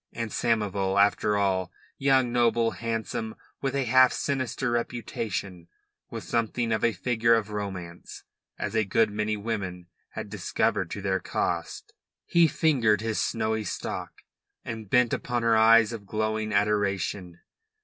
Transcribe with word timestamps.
And 0.13 0.31
Samoval, 0.31 0.99
after 0.99 1.37
all, 1.37 1.71
young, 1.99 2.31
noble, 2.33 2.71
handsome, 2.71 3.35
with 3.61 3.75
a 3.75 3.83
half 3.83 4.11
sinister 4.11 4.71
reputation, 4.71 5.67
was 6.09 6.27
something 6.27 6.71
of 6.71 6.83
a 6.83 6.91
figure 6.91 7.35
of 7.35 7.51
romance, 7.51 8.23
as 8.57 8.73
a 8.75 8.83
good 8.83 9.11
many 9.11 9.37
women 9.37 9.89
had 10.13 10.27
discovered 10.27 10.89
to 10.89 11.03
their 11.03 11.19
cost. 11.19 11.93
He 12.25 12.47
fingered 12.47 13.01
his 13.01 13.19
snowy 13.21 13.63
stock, 13.63 14.23
and 14.65 14.89
bent 14.89 15.13
upon 15.13 15.43
her 15.43 15.55
eyes 15.55 15.93
of 15.93 16.07
glowing 16.07 16.51
adoration. 16.51 17.39